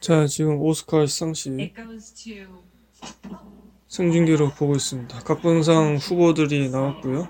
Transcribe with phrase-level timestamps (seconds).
[0.00, 2.62] 자, 지금 오스카 시상식 It goes to
[3.88, 5.20] 생중계로 보고 있습니다.
[5.20, 7.26] 각본상 후보들이 나왔고요.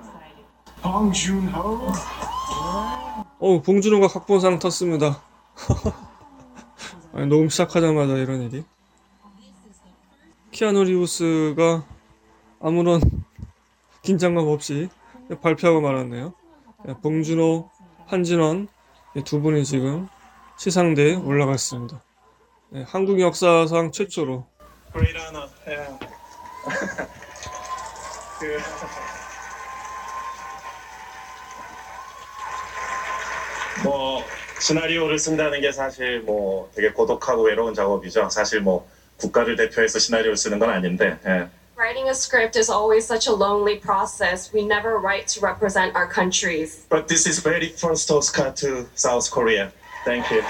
[3.40, 5.22] 어, 봉준호가 각본상 탔습니다.
[7.12, 8.64] 아니, 녹음 시작하자마자 이런 일이.
[10.50, 11.86] 키아누 리우스가
[12.60, 13.00] 아무런
[14.02, 14.88] 긴장감 없이
[15.40, 16.34] 발표하고 말았네요.
[16.86, 17.70] 네, 봉준호,
[18.06, 18.68] 한진원
[19.16, 20.08] 이두 분이 지금
[20.59, 22.02] 시상대에 올라갔습니다.
[22.71, 24.46] 네, 한국 역사상 최초로
[25.29, 25.48] honor.
[25.67, 25.98] Yeah.
[28.40, 28.58] 그,
[33.84, 34.25] 뭐
[34.61, 38.28] 시나리오를 쓴다는 게 사실 뭐 되게 고독하고 외로운 작업이죠.
[38.31, 41.19] 사실 뭐 국가를 대표해서 시나리오를 쓰는 건 아닌데.
[41.27, 41.48] 예.
[41.77, 44.53] Writing a script is always such a lonely process.
[44.53, 46.86] We never write to represent our countries.
[46.91, 49.70] But this is very first Oscar to South Korea.
[50.08, 50.41] Thank you.
[50.41, 50.47] 예.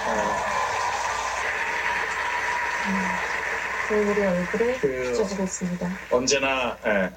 [3.88, 5.90] 저희들의 얼굴을 그- 비춰주고 있습니다.
[6.12, 7.10] 언제나 예,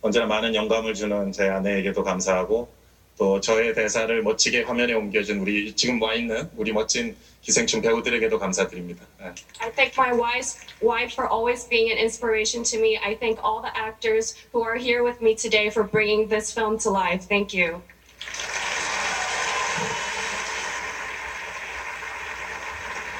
[0.00, 2.72] 언제나 많은 영감을 주는 제 아내에게도 감사하고
[3.18, 9.04] 또 저의 대사를 멋지게 화면에 옮겨준 우리 지금 와 있는 우리 멋진 기생충 배우들에게도 감사드립니다.
[9.22, 9.24] 예.
[9.58, 12.96] I thank my wife, wife for always being an inspiration to me.
[12.96, 16.78] I thank all the actors who are here with me today for bringing this film
[16.78, 17.26] to life.
[17.26, 17.82] Thank you.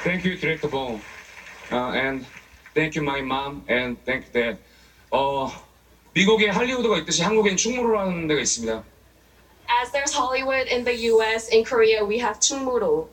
[0.07, 1.01] Thank you, Director Bong.
[1.69, 2.25] Uh, and
[2.73, 4.57] thank you, my mom, and thank dad.
[5.11, 5.51] 어,
[6.13, 8.83] 미국에 할리우드가 있듯이 한국엔 충무로라는 데가 있습니다.
[9.69, 13.09] As there's Hollywood in the US, in Korea we have Chungmuro.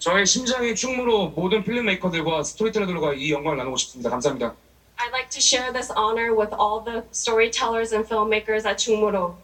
[0.00, 4.10] 저의 심장이 충무로 모든 필름메이커들과 스토리텔러들과 이 영광을 나누고 싶습니다.
[4.10, 4.56] 감사합니다.
[4.98, 9.36] I'd like to share this honor with all the storytellers and filmmakers at Chungmuro.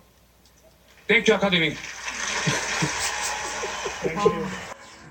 [1.06, 1.76] 땡큐 아카데미.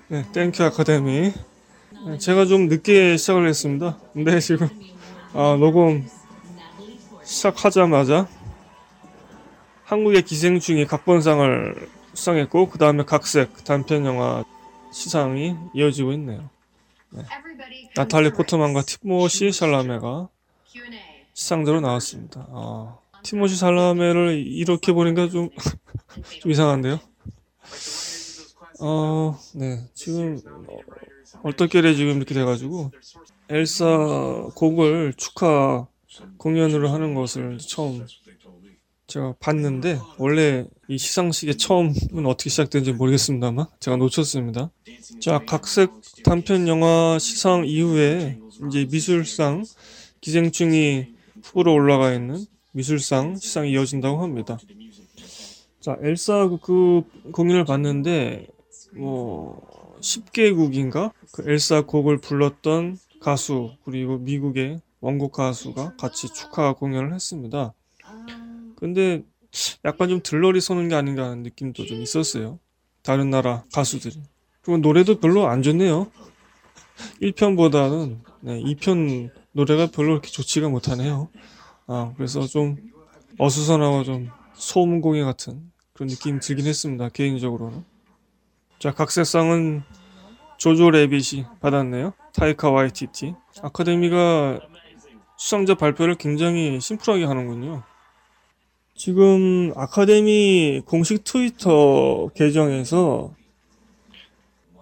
[0.09, 1.31] 네, Thank you 아카데미.
[2.05, 3.97] 네, 제가 좀 늦게 시작을 했습니다.
[4.13, 4.69] 근데 지금
[5.33, 6.07] 아, 녹음
[7.23, 8.27] 시작하자마자
[9.83, 14.43] 한국의 기생충이 각본상을 수상했고 그 다음에 각색 단편 영화
[14.91, 16.49] 시상이 이어지고 있네요.
[17.13, 17.89] everybody.
[17.95, 20.29] 나탈리 포트만과 티모시 샬라메가.
[21.33, 22.47] 시상대로 나왔습니다.
[22.49, 25.49] 아, 티모시 샬라메를 이렇게 보니까 좀,
[26.41, 26.99] 좀 이상한데요.
[28.79, 30.79] 어, 네, 지금 어,
[31.43, 32.91] 얼떨결에 지금 이렇게 돼가지고
[33.49, 35.87] 엘사 곡을 축하
[36.37, 38.05] 공연으로 하는 것을 처음
[39.07, 44.69] 제가 봤는데 원래 이 시상식의 처음은 어떻게 시작된지 모르겠습니다만 제가 놓쳤습니다.
[45.21, 45.91] 자, 각색
[46.23, 49.63] 단편 영화 시상 이후에 이제 미술상
[50.19, 51.07] 기생충이
[51.43, 54.59] 후보로 올라가 있는 미술상 시상이 이어진다고 합니다.
[55.79, 58.47] 자, 엘사 그- 그 공연을 봤는데
[58.93, 67.73] 뭐 10개국인가 그 엘사 곡을 불렀던 가수 그리고 미국의 원곡 가수가 같이 축하 공연을 했습니다.
[68.75, 69.23] 근데
[69.85, 72.59] 약간 좀 들러리 서는 게 아닌가 하는 느낌도 좀 있었어요.
[73.01, 74.21] 다른 나라 가수들이.
[74.61, 76.11] 그리고 노래도 별로 안 좋네요.
[77.21, 81.29] 1편보다는 네, 2편 노래가 별로 그렇게 좋지가 못하네요.
[81.87, 82.77] 아, 그래서 좀
[83.37, 87.09] 어수선하고 좀 소음공예 같은 그런 느낌이 들긴 했습니다.
[87.09, 87.83] 개인적으로는.
[88.79, 89.81] 자, 각색상은
[90.57, 92.13] 조조 레빗이 받았네요.
[92.33, 93.33] 타이카 와이티티.
[93.63, 94.59] 아카데미가
[95.35, 97.81] 수상자 발표를 굉장히 심플하게 하는군요.
[98.95, 103.33] 지금 아카데미 공식 트위터 계정에서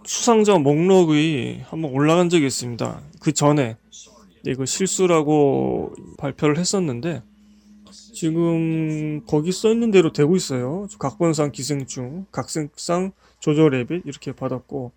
[0.03, 3.01] 수상자 목록이 한번 올라간 적이 있습니다.
[3.21, 3.77] 그 전에
[4.45, 7.23] 이거 실수라고 발표를 했었는데
[8.13, 10.87] 지금 거기 써 있는 대로 되고 있어요.
[10.99, 13.13] 각본상 기생충, 각색상
[13.45, 14.91] 조조 레빗 이렇게 받았고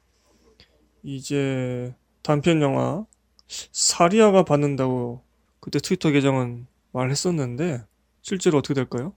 [1.03, 3.05] 이제 단편 영화
[3.47, 5.23] 사리아가 받는다고
[5.61, 7.85] 그때 트위터 계정은 말했었는데
[8.23, 9.13] 실제로 어떻게 될까요?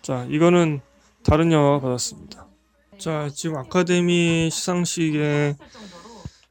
[0.00, 0.80] 자, 이거는
[1.24, 2.46] 다른 영화가 받았습니다.
[2.96, 5.56] 자, 지금 아카데미 시상식에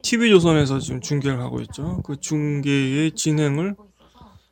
[0.02, 2.02] TV조선에서 지금 중계를 하고 있죠.
[2.04, 3.74] 그 중계의 진행을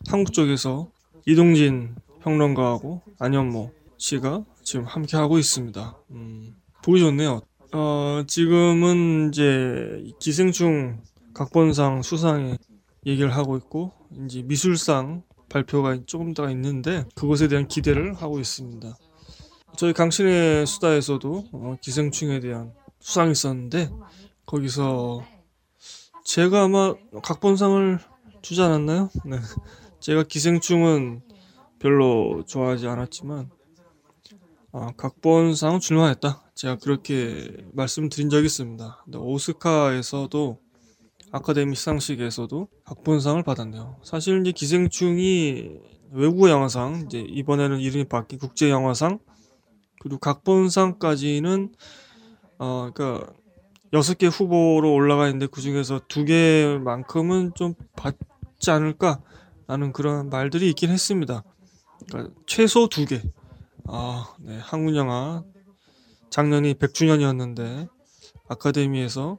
[0.09, 0.89] 한국 쪽에서
[1.27, 5.97] 이동진 평론가하고 안현모 씨가 지금 함께 하고 있습니다.
[6.11, 7.41] 음, 보기 좋네요.
[7.73, 11.01] 어, 지금은 이제 기생충
[11.33, 12.59] 각본상 수상에
[13.07, 13.93] 얘기를 하고 있고
[14.27, 18.93] 이제 미술상 발표가 조금 더 있는데 그것에 대한 기대를 하고 있습니다.
[19.77, 23.89] 저희 강신의 수다에서도 어, 기생충에 대한 수상이 있었는데
[24.47, 25.25] 거기서
[26.25, 28.01] 제가 아마 각본상을
[28.43, 29.11] 주지 않았나요?
[29.25, 29.39] 네.
[30.01, 31.23] 제가 기생충은
[31.79, 33.62] 별로 좋아하지 않았지만
[34.75, 36.41] 아, 각본상 출마했다.
[36.55, 39.05] 제가 그렇게 말씀드린 적이 있습니다.
[39.15, 40.59] 오스카에서도
[41.31, 43.99] 아카데미 시상식에서도 각본상을 받았네요.
[44.03, 45.79] 사실 이제 기생충이
[46.13, 49.19] 외국어 영화상 이제 이번에는 이름이 바뀐 국제 영화상
[50.01, 51.75] 그리고 각본상까지는
[52.59, 53.31] 어 그러니까
[53.93, 60.89] 여섯 개 후보로 올라가 있는데 그 중에서 두 개만큼은 좀 받지 않을까라는 그런 말들이 있긴
[60.89, 61.45] 했습니다.
[62.09, 63.21] 그러니까 최소 두 개.
[63.87, 64.59] 아, 네.
[64.59, 65.43] 한국 영화
[66.31, 67.89] 작년이 100주년이었는데
[68.49, 69.39] 아카데미에서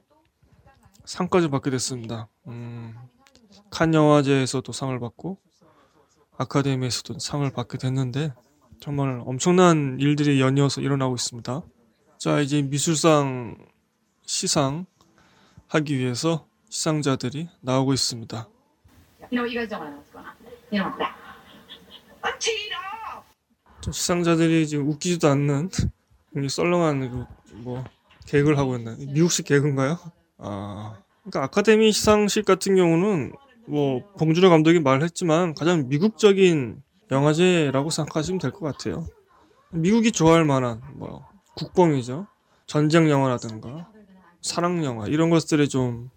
[1.05, 2.27] 상까지 받게 됐습니다.
[2.47, 2.95] 음,
[3.69, 5.37] 칸 영화제에서도 상을 받고
[6.37, 8.33] 아카데미에서도 상을 받게 됐는데
[8.79, 11.61] 정말 엄청난 일들이 연이어서 일어나고 있습니다.
[12.17, 13.57] 자, 이제 미술상
[14.25, 14.85] 시상
[15.67, 18.47] 하기 위해서 시상자들이 나오고 있습니다.
[19.31, 19.39] You
[22.69, 22.92] know
[23.91, 25.69] 시상자들이 지금 웃기지도 않는
[26.50, 27.27] 썰렁한
[27.63, 27.83] 그뭐
[28.27, 28.95] 개그를 하고 있나요?
[28.97, 29.97] 미국식 개그인가요?
[30.38, 33.33] 아, 그러니까 아카데미 시상식 같은 경우는
[33.68, 36.81] 뭐 봉준호 감독이 말했지만 가장 미국적인
[37.12, 39.06] 영화제라고 생각하시면 될 것 같아요.
[39.71, 41.25] 미국이 좋아할 만한 뭐
[41.56, 42.27] 국뽕이죠.
[42.65, 43.89] 전쟁 영화라든가
[44.41, 46.09] 사랑 영화 이런 것들에 좀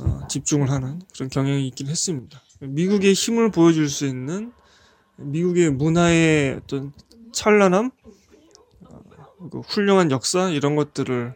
[0.00, 2.40] 어, 집중을 하는 그런 경향이 있긴 했습니다.
[2.60, 4.52] 미국의 힘을 보여줄 수 있는
[5.16, 6.92] 미국의 문화의 어떤
[7.32, 7.90] 찬란함,
[8.84, 9.00] 어,
[9.50, 11.34] 그 훌륭한 역사 이런 것들을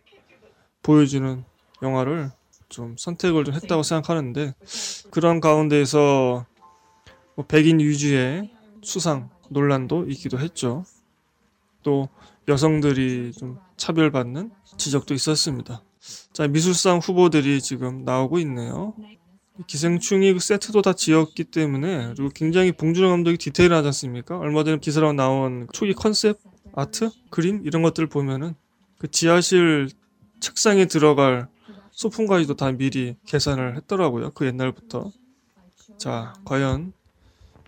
[0.83, 1.45] 보여주는
[1.83, 2.31] 영화를
[2.69, 4.55] 좀 선택을 좀 했다고 생각하는데
[5.11, 6.47] 그런 가운데에서
[7.35, 8.51] 뭐 백인 위주의
[8.83, 10.85] 수상 논란도 있기도 했죠.
[11.83, 12.09] 또
[12.49, 15.83] 여성들이 좀 차별받는 지적도 있었습니다.
[16.33, 18.95] 자 미술상 후보들이 지금 나오고 있네요.
[19.67, 24.39] 기생충이 그 세트도 다 지었기 때문에 그리고 굉장히 봉준호 감독이 디테일하지 않습니까?
[24.39, 26.39] 얼마 전에 기사로 나온 초기 컨셉
[26.75, 28.55] 아트 그림 이런 것들 을 보면은
[28.99, 29.91] 그 지하실
[30.41, 31.49] 책상에 들어갈
[31.91, 34.31] 소품까지도 다 미리 계산을 했더라고요.
[34.31, 35.11] 그 옛날부터.
[35.99, 36.93] 자, 과연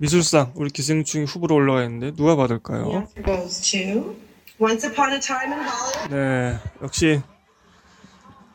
[0.01, 3.09] 미술상 우리 기생충이 후보로 올라가 있는데 누가 받을까요?
[6.11, 7.21] 네, 역시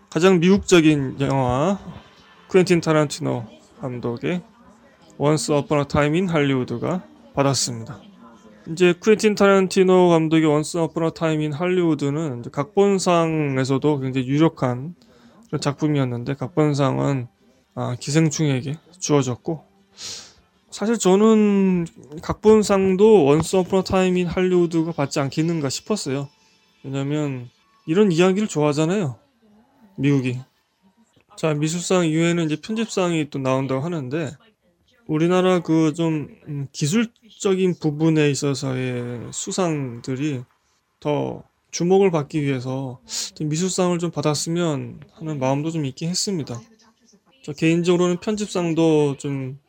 [0.09, 1.79] 가장 미국적인 영화
[2.47, 3.45] 쿠엔틴 타란티노
[3.81, 4.41] 감독의
[5.51, 7.03] Upon a Time in Hollywood가
[7.33, 7.99] 받았습니다.
[8.71, 10.45] 이제 쿠엔틴 타란티노 감독의
[11.03, 14.95] a Time in Hollywood는 이제 각본상에서도 굉장히 유력한
[15.59, 17.27] 작품이었는데 각본상은
[17.75, 19.63] 아, 기생충에게 주어졌고
[20.71, 21.85] 사실 저는
[22.21, 23.25] 각본상도
[23.59, 26.29] Upon a Time in Hollywood가 받지 않겠는가 싶었어요.
[26.83, 27.49] 왜냐면
[27.85, 29.17] 이런 이야기를 좋아하잖아요.
[29.97, 30.39] 미국이.
[31.37, 34.31] 자, 미술상 이후에는 이제 편집상이 또 나온다고 하는데
[35.07, 36.27] 우리나라 그 좀
[36.71, 40.43] 기술적인 부분에 있어서의 수상들이
[40.99, 42.99] 더 주목을 받기 위해서
[43.35, 46.59] 좀 미술상을 좀 받았으면 하는 마음도 좀 있긴 했습니다.
[47.43, 49.59] 저 개인적으로는 편집상도 좀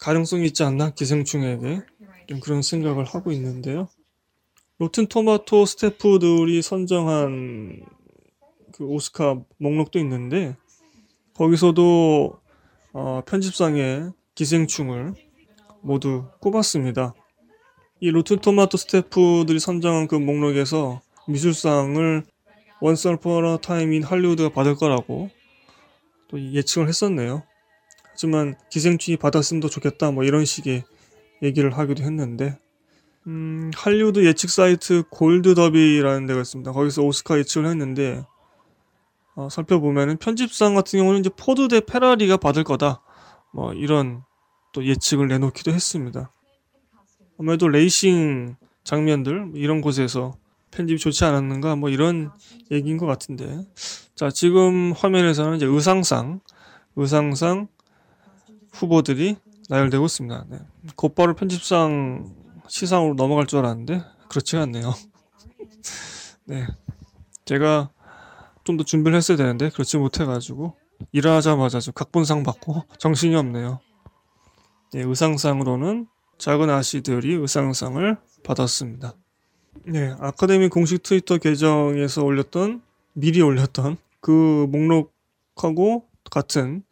[0.00, 1.82] 가능성이 있지 않나 기생충에게
[2.28, 3.88] 좀 그런 생각을 하고 있는데요.
[4.78, 7.84] 로튼 토마토 스태프들이 선정한
[8.72, 10.56] 그 오스카 목록도 있는데
[11.40, 12.38] 거기서도
[12.92, 15.14] 어, 편집상에 기생충을
[15.80, 17.14] 모두 꼽았습니다.
[18.00, 22.24] 이 로튼 토마토 스태프들이 선정한 그 목록에서 미술상을
[23.62, 25.30] time in 할리우드가 받을 거라고
[26.28, 27.42] 또 예측을 했었네요.
[28.10, 30.84] 하지만 기생충이 받았으면 더 좋겠다 뭐 이런 식의
[31.42, 32.58] 얘기를 하기도 했는데
[33.26, 36.70] 음, 할리우드 예측 사이트 골드더비라는 데가 있습니다.
[36.72, 38.26] 거기서 오스카 예측을 했는데
[39.36, 43.02] 어, 살펴보면은 편집상 같은 경우는 이제 포드 대 페라리가 받을 거다.
[43.52, 44.22] 뭐 이런
[44.72, 46.30] 또 예측을 내놓기도 했습니다.
[47.38, 50.34] 아무래도 레이싱 장면들 이런 곳에서
[50.70, 52.30] 편집이 좋지 않았는가 뭐 이런
[52.70, 53.66] 얘기인 것 같은데
[54.14, 56.40] 자 지금 화면에서는 이제 의상상
[56.96, 57.68] 의상상
[58.72, 59.36] 후보들이
[59.68, 60.46] 나열되고 있습니다.
[60.48, 60.58] 네.
[60.96, 62.34] 곧바로 편집상
[62.68, 64.94] 시상으로 넘어갈 줄 알았는데 그렇지가 않네요.
[66.46, 66.66] 네,
[67.44, 67.90] 제가
[68.70, 70.76] 좀 더 준비를 했어야 되는데 그렇지 못해가지고
[71.12, 73.80] 일하자마자 좀 각본상 받고 정신이 없네요.
[74.92, 76.06] 네, 의상상으로는
[76.38, 79.14] 작은 아씨들이 의상상을 받았습니다.
[79.86, 86.82] 네, 아카데미 공식 트위터 계정에서 올렸던 미리 올렸던 그 목록하고 같은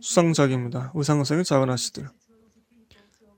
[0.00, 0.92] 수상작입니다.
[0.94, 2.08] 의상상의 작은 아씨들.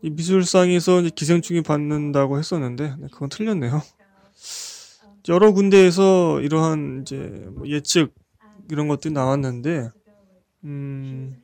[0.03, 3.83] 이 미술상에서 기생충이 받는다고 했었는데 네, 그건 틀렸네요.
[5.29, 7.17] 여러 군데에서 이러한 이제
[7.53, 8.15] 뭐 예측
[8.71, 9.91] 이런 것들이 나왔는데
[10.65, 11.43] 음,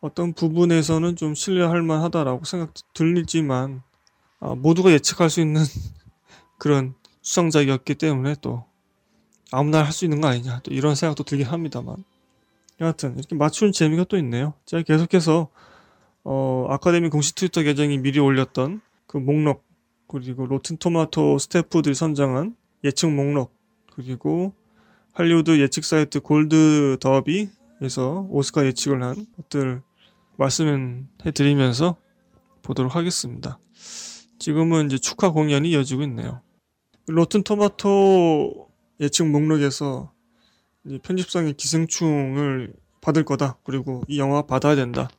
[0.00, 3.82] 어떤 부분에서는 좀 신뢰할 만하다라고 생각 들리지만
[4.40, 5.62] 아, 모두가 예측할 수 있는
[6.58, 8.64] 그런 수상작이었기 때문에 또
[9.50, 12.04] 아무나 할 수 있는 거 아니냐 또 이런 생각도 들긴 합니다만
[12.80, 14.54] 여하튼 이렇게 맞추는 재미가 또 있네요.
[14.64, 15.48] 제가 계속해서
[16.24, 19.64] 어, 아카데미 공식 트위터 계정이 미리 올렸던 그 목록
[20.08, 23.54] 그리고 로튼 토마토 스태프들이 선정한 예측 목록
[23.94, 24.54] 그리고
[25.12, 29.82] 할리우드 예측 사이트 골드 더비에서 오스카 예측을 한 것들
[30.36, 31.96] 말씀해 드리면서
[32.62, 33.58] 보도록 하겠습니다.
[34.38, 36.40] 지금은 이제 축하 공연이 이어지고 있네요.
[37.06, 38.68] 로튼 토마토
[39.00, 40.12] 예측 목록에서
[41.02, 43.58] 편집상의 기생충을 받을 거다.
[43.64, 45.10] 그리고 이 영화 받아야 된다.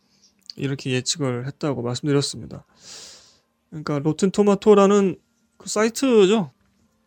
[0.56, 2.66] 이렇게 예측을 했다고 말씀드렸습니다.
[3.70, 5.18] 그러니까 로튼 토마토라는
[5.58, 6.52] 그 사이트죠.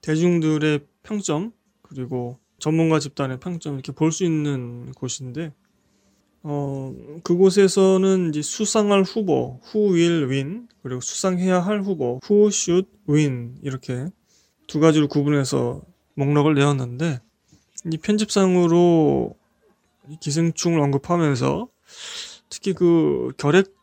[0.04, 5.52] 대중들의 평점 그리고 전문가 집단의 평점 이렇게 볼 수 있는 곳인데
[6.42, 13.56] 어 그곳에서는 이제 수상할 후보 who will win 그리고 수상해야 할 후보 who should win
[13.62, 14.06] 이렇게
[14.66, 15.82] 두 가지로 구분해서
[16.16, 17.20] 목록을 내었는데
[17.90, 19.34] 이 편집상으로
[20.10, 21.68] 이 기생충을 언급하면서
[22.50, 23.74] 특히 그 결핵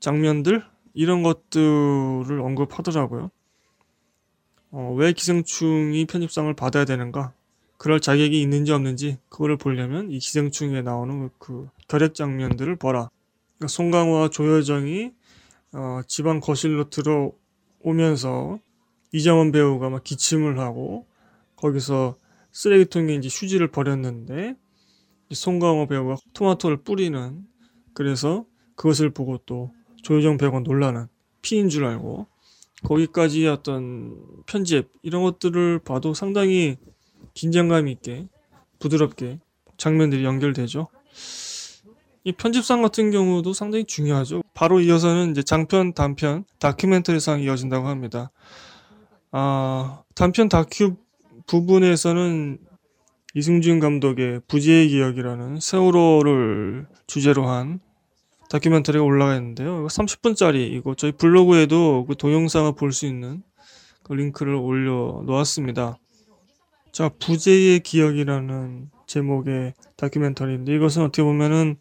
[0.00, 0.62] 장면들
[0.92, 3.30] 이런 것들을 언급하더라고요.
[4.70, 7.32] 어, 왜 기생충이 편집상을 받아야 되는가?
[7.78, 13.08] 그럴 자격이 있는지 없는지 그거를 보려면 이 기생충에 나오는 그 결핵 장면들을 보라.
[13.56, 15.12] 그러니까 송강호와 조여정이
[15.72, 18.58] 어, 집안 거실로 들어오면서
[19.12, 21.06] 이정원 배우가 막 기침을 하고
[21.56, 22.16] 거기서
[22.52, 24.56] 쓰레기통에 이제 휴지를 버렸는데
[25.30, 27.46] 송강호 배우가 토마토를 뿌리는
[27.94, 28.44] 그래서
[28.74, 29.72] 그것을 보고 또
[30.02, 31.06] 조여정 배우가 놀라는
[31.42, 32.26] 피인 줄 알고
[32.84, 34.16] 거기까지 어떤
[34.46, 36.76] 편집 이런 것들을 봐도 상당히
[37.34, 38.28] 긴장감 있게
[38.78, 39.40] 부드럽게
[39.76, 40.88] 장면들이 연결되죠.
[42.24, 44.42] 이 편집상 같은 경우도 상당히 중요하죠.
[44.54, 48.30] 바로 이어서는 이제 장편, 단편, 다큐멘터리상이 이어진다고 합니다.
[49.30, 50.96] 아, 단편 다큐
[51.46, 52.58] 부분에서는
[53.34, 57.80] 이승준 감독의 부지의 기억이라는 세월호를 주제로 한
[58.48, 59.86] 다큐멘터리가 올라가 있는데요.
[59.86, 63.42] 30분짜리 이거 저희 블로그에도 그 동영상을 볼 수 있는
[64.02, 65.98] 그 링크를 올려 놓았습니다.
[66.92, 71.76] 자, 부재의 기억이라는 제목의 다큐멘터리인데 이것은 어떻게 보면은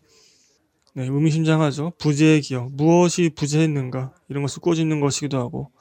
[0.94, 1.94] 네, 의미심장하죠.
[2.00, 2.72] 부재의 기억.
[2.74, 5.72] 무엇이 부재했는가 이런 것을 꼬집는 것이기도 하고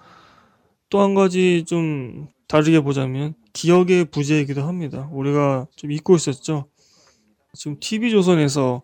[0.88, 5.08] 또 한 가지 좀 다르게 보자면 기억의 부재이기도 합니다.
[5.12, 6.66] 우리가 좀 잊고 있었죠.
[7.54, 8.82] 지금 TV조선에서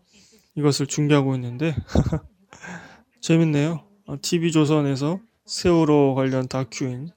[0.56, 1.74] 이것을 중계하고 있는데
[3.20, 3.84] 재밌네요.
[4.20, 7.10] TV조선에서 세월호 관련 다큐인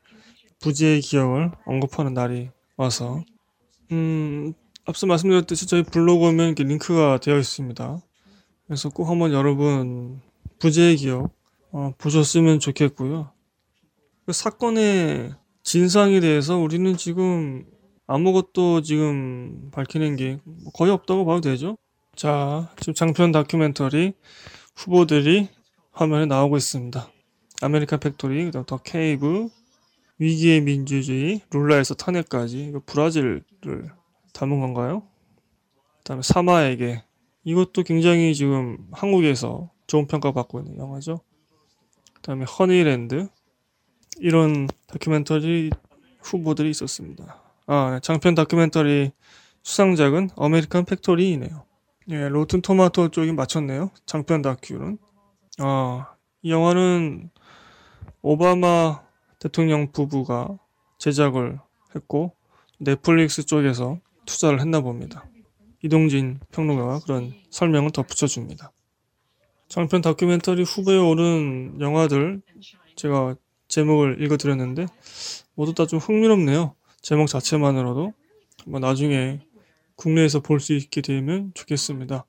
[0.60, 3.24] 부재의 기억을 언급하는 날이 와서
[3.92, 4.54] 음,
[4.86, 8.02] 앞서 말씀드렸듯이 저희 블로그 오면 이렇게 링크가 되어 있습니다.
[8.68, 10.22] 그래서 꼭 한번 여러분
[10.60, 11.32] 부재의 기억
[11.72, 13.32] 어, 보셨으면 좋겠고요.
[14.26, 17.66] 그 사건의 진상에 대해서 우리는 지금
[18.08, 20.40] 아무것도 지금 밝히는 게
[20.74, 21.78] 거의 없다고 봐도 되죠.
[22.16, 24.14] 자, 지금 장편 다큐멘터리
[24.76, 25.50] 후보들이
[25.92, 27.10] 화면에 나오고 있습니다.
[27.62, 29.50] 아메리칸 팩토리, 그다음 더 케이브,
[30.18, 33.44] 위기의 민주주의, 룰라에서 탄핵까지, 이거 브라질을
[34.34, 35.04] 담은 건가요?
[36.00, 37.04] 그다음에 사마에게
[37.44, 41.20] 이것도 굉장히 지금 한국에서 좋은 평가 받고 있는 영화죠.
[42.14, 43.28] 그다음에 허니랜드
[44.20, 45.70] 이런 다큐멘터리
[46.22, 47.42] 후보들이 있었습니다.
[47.68, 49.12] 아, 네, 장편 다큐멘터리
[49.64, 51.66] 수상작은 아메리칸 팩토리이네요.
[52.10, 53.90] 예, 로튼 토마토 쪽이 맞췄네요.
[54.06, 54.98] 장편 다큐는.
[55.60, 57.32] 아, 이 영화는
[58.22, 59.02] 오바마
[59.40, 60.58] 대통령 부부가
[61.00, 61.60] 제작을
[61.96, 62.36] 했고
[62.80, 65.26] 넷플릭스 쪽에서 투자를 했나 봅니다.
[65.84, 68.72] 이동진 평론가가 그런 설명을 덧붙여 줍니다.
[69.68, 72.42] 장편 다큐멘터리 후보에 오른 영화들
[72.96, 73.36] 제가
[73.68, 74.86] 제목을 읽어드렸는데
[75.56, 76.76] 모두 다 좀 흥미롭네요.
[77.02, 78.14] 제목 자체만으로도
[78.68, 79.42] 뭐 나중에
[79.96, 82.26] 국내에서 볼 수 있게 되면 좋겠습니다.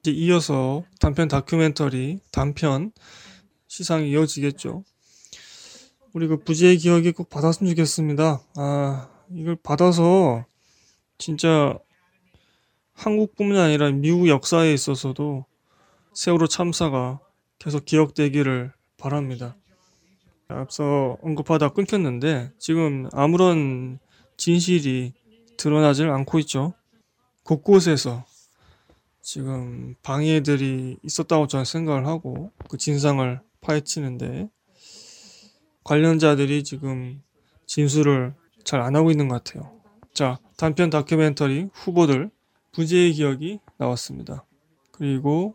[0.00, 2.92] 이제 이어서 단편 다큐멘터리 단편
[3.68, 4.84] 시상이 이어지겠죠.
[6.14, 8.40] 우리 그 부재의 기억이 꼭 받았으면 좋겠습니다.
[8.56, 10.46] 아 이걸 받아서
[11.18, 11.78] 진짜
[12.94, 15.44] 한국뿐만 아니라 미국 역사에 있어서도
[16.14, 17.20] 세월호 참사가
[17.58, 19.56] 계속 기억되기를 바랍니다.
[20.48, 23.98] 앞서 언급하다 끊겼는데 지금 아무런
[24.36, 25.12] 진실이
[25.58, 26.72] 드러나질 않고 있죠.
[27.42, 28.24] 곳곳에서
[29.20, 34.48] 지금 방해들이 있었다고 저는 생각을 하고 그 진상을 파헤치는데
[35.84, 37.22] 관련자들이 지금
[37.66, 38.34] 진술을
[38.64, 39.80] 잘 안 하고 있는 것 같아요.
[40.12, 42.30] 자, 단편 다큐멘터리 후보들
[42.72, 44.44] 부재의 기억이 나왔습니다.
[44.92, 45.54] 그리고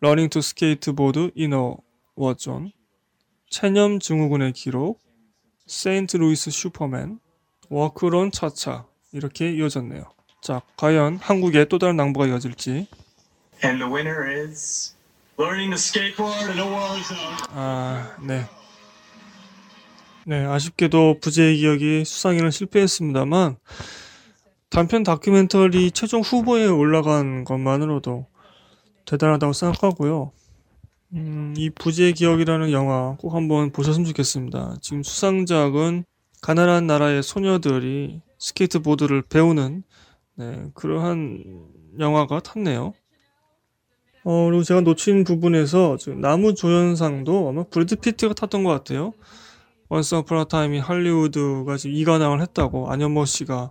[0.00, 1.76] 러닝 투 스케이트보드 이너
[2.14, 2.72] 워존
[3.50, 5.00] 체념 증후군의 기록
[5.66, 7.18] 세인트 루이스 슈퍼맨
[7.68, 10.04] 워크 런 차차 이렇게 이어졌네요.
[10.40, 12.86] 자, 과연 한국에 또 다른 낭보가 이어질지.
[13.64, 14.94] And the winner is
[15.38, 17.36] learning to skateboard in a war zone.
[17.50, 18.44] 아, 네.
[20.24, 23.56] 네, 아쉽게도 부재의 기억이 수상에는 실패했습니다만
[24.70, 28.26] 단편 다큐멘터리 최종 후보에 올라간 것만으로도
[29.04, 30.32] 대단하다고 생각하고요.
[31.14, 34.76] 음, 이 부재의 기억이라는 영화 꼭 한번 보셨으면 좋겠습니다.
[34.80, 36.04] 지금 수상작은
[36.40, 39.84] 가난한 나라의 소녀들이 스케이트보드를 배우는
[40.34, 41.68] 네, 그러한
[42.00, 42.92] 영화가 탔네요.
[44.24, 49.12] 어, 그리고 제가 놓친 부분에서 지금 남우 조연상도 아마 브래드 피트가 탔던 것 같아요.
[49.88, 53.70] Once Upon a Time in Hollywood가 지금 2관왕을 했다고 안현모 씨가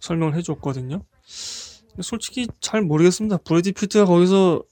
[0.00, 1.02] 설명을 해줬거든요.
[2.02, 3.38] 솔직히 잘 모르겠습니다.
[3.38, 4.62] 브래드 피트가 거기서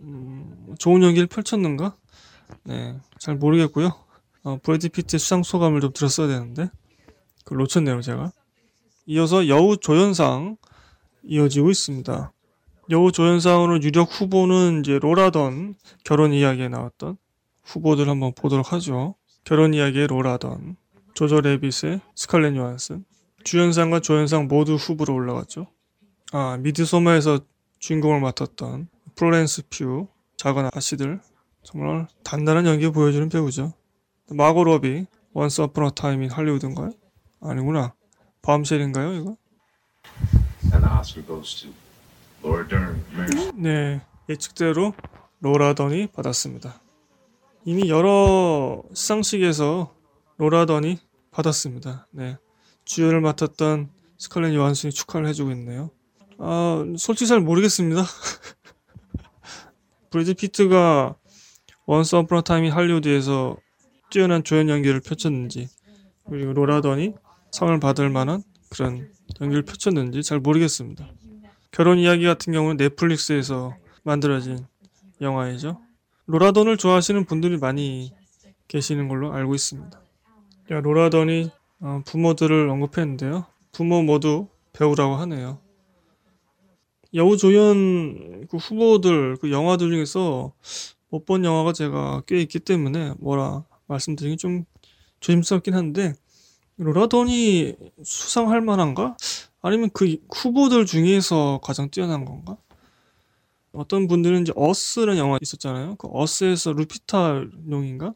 [0.00, 1.96] 음, 좋은 연기를 펼쳤는가?
[2.64, 3.92] 네, 잘 모르겠고요.
[4.42, 6.70] 어, 브래드 피트의 수상 소감을 좀 들었어야 되는데
[7.44, 8.32] 그걸 놓쳤네요, 제가.
[9.06, 10.56] 이어서 여우 조연상
[11.24, 12.32] 이어지고 있습니다.
[12.90, 17.16] 여우 조연상으로 유력 후보는 이제 로라 던 결혼 이야기에 나왔던
[17.64, 19.14] 후보들 한번 보도록 하죠.
[19.44, 20.76] 결혼 이야기의 로라 던
[21.14, 23.04] 조조 래빗의 스칼렛 요한슨
[23.44, 25.66] 주연상과 조연상 모두 후보로 올라갔죠.
[26.32, 27.40] 아 미드소마에서
[27.78, 31.20] 주인공을 맡았던 플로렌스 퓨 작은 아씨들
[31.62, 33.72] 정말 단단한 연기 보여주는 배우죠.
[34.30, 36.90] 마고 로비 Once Upon a Time in Hollywood인가요?
[37.42, 37.94] 아니구나.
[38.42, 39.36] Bombshell인가요 이거?
[40.72, 41.70] And the Oscar goes to
[42.44, 43.04] Laura Dern.
[43.12, 44.94] Meryl 네, 예측대로
[45.40, 46.80] 로라 던이 받았습니다.
[47.64, 49.94] 이미 여러 시상식에서
[50.38, 50.98] 로라 던이
[51.30, 52.06] 받았습니다.
[52.10, 52.36] 네,
[52.84, 55.90] 주연을 맡았던 스칼렛 요한슨이 축하를 해주고 있네요.
[56.38, 58.02] 아, 솔직히 잘 모르겠습니다.
[60.10, 61.16] 브래드 피트가
[61.86, 63.56] Once Upon a Time in Hollywood에서
[64.10, 65.68] 뛰어난 조연 연기를 펼쳤는지
[66.28, 67.14] 그리고 로라 던이
[67.52, 69.08] 상을 받을 만한 그런
[69.40, 71.08] 연기를 펼쳤는지 잘 모르겠습니다.
[71.70, 74.66] 결혼 이야기 같은 경우는 넷플릭스에서 만들어진
[75.20, 75.80] 영화이죠.
[76.26, 78.12] 로라 던을 좋아하시는 분들이 많이
[78.68, 80.00] 계시는 걸로 알고 있습니다.
[80.72, 81.50] 야, 로라던이
[81.80, 83.46] 어, 부모들을 언급했는데요.
[83.72, 85.58] 부모 모두 배우라고 하네요.
[87.14, 90.52] 여우 조연 그 후보들 그 영화들 중에서
[91.10, 94.64] 못 본 영화가 제가 꽤 있기 때문에 뭐라 말씀드리기 좀
[95.20, 96.14] 조심스럽긴 한데
[96.78, 99.16] 로라던이 수상할 만한가?
[99.60, 102.56] 아니면 그 후보들 중에서 가장 뛰어난 건가?
[103.72, 105.96] 어떤 분들은 이제 어스라는 영화 있었잖아요.
[105.96, 108.14] 그 어스에서 루피타 용인가?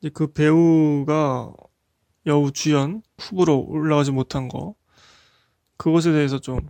[0.00, 1.52] 이제 그 배우가
[2.26, 4.74] 여우 주연 후보로 올라가지 못한 거
[5.76, 6.60] 그것에 대해서 좀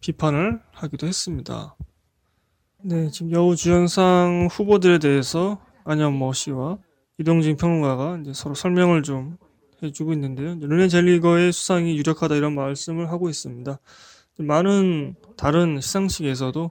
[0.00, 1.76] 비판을 하기도 했습니다.
[2.82, 6.78] 네, 지금 여우 주연상 후보들에 대해서 안현모 씨와
[7.18, 9.36] 이동진 평론가가 이제 서로 설명을 좀
[9.82, 10.56] 해주고 있는데요.
[10.60, 13.78] 르네 젤리거의 수상이 유력하다 이런 말씀을 하고 있습니다.
[14.38, 16.70] 많은 다른 시상식에서도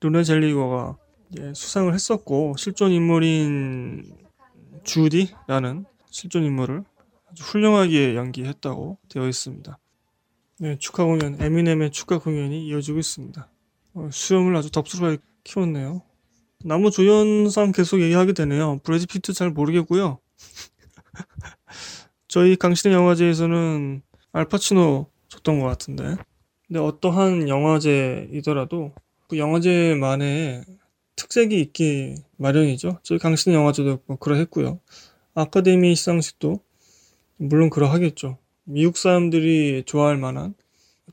[0.00, 0.96] 르네 젤리거가
[1.54, 4.12] 수상을 했었고 실존 인물인
[4.84, 6.84] 주디라는 실존 인물을
[7.30, 9.78] 아주 훌륭하게 연기했다고 되어 있습니다.
[10.58, 13.48] 네, 축하 공연 에미넴의 축하 공연이 이어지고 있습니다.
[13.94, 16.02] 어, 수염을 아주 덥수룩하게 키웠네요.
[16.64, 18.78] 나무 조연상 계속 얘기하게 되네요.
[18.82, 20.18] 브래드 피트 잘 모르겠고요.
[22.30, 26.14] 저희 강신의 영화제에서는 알파치노 줬던 것 같은데.
[26.68, 28.92] 근데 어떠한 영화제이더라도
[29.28, 30.62] 그 영화제만의
[31.16, 33.00] 특색이 있기 마련이죠.
[33.02, 34.78] 저희 강신의 영화제도 뭐 그러했고요.
[35.34, 36.60] 아카데미 시상식도
[37.36, 38.38] 물론 그러하겠죠.
[38.62, 40.54] 미국 사람들이 좋아할 만한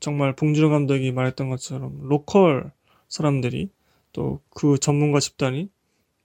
[0.00, 2.70] 정말 봉준호 감독이 말했던 것처럼 로컬
[3.08, 3.70] 사람들이
[4.12, 5.68] 또 그 전문가 집단이